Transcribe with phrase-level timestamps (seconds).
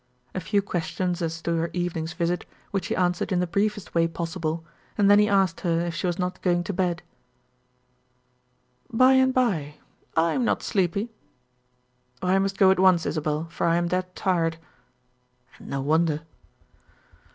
[0.33, 4.07] A few questions as to her evening's visit, which she answered in the briefest way
[4.07, 4.65] possible,
[4.97, 7.03] and then he asked her if she was not going to bed.
[8.91, 9.75] "By and by.
[10.17, 11.11] I am not sleepy."
[12.19, 14.57] "I must go at once, Isabel, for I am dead tired."
[15.59, 16.23] And no wonder.